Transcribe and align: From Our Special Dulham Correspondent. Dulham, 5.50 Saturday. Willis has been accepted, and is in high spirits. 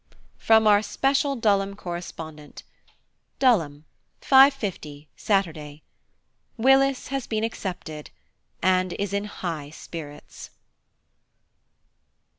From 0.39 0.65
Our 0.65 0.81
Special 0.81 1.35
Dulham 1.35 1.75
Correspondent. 1.75 2.63
Dulham, 3.37 3.85
5.50 4.23 5.05
Saturday. 5.15 5.83
Willis 6.57 7.09
has 7.09 7.27
been 7.27 7.43
accepted, 7.43 8.09
and 8.63 8.93
is 8.93 9.13
in 9.13 9.25
high 9.25 9.69
spirits. 9.69 10.49